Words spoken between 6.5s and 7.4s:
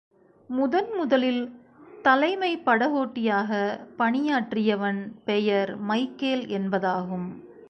என்பதாகும்.